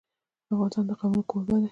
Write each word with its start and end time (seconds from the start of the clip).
افغانستان 0.53 0.83
د 0.89 0.91
قومونه 0.99 1.23
کوربه 1.29 1.55
دی. 1.61 1.67